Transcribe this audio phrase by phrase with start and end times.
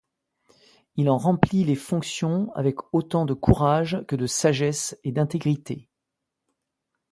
[0.95, 5.91] Il en remplit les fonctions avec autant de courage que de sagesse et d'intégrité.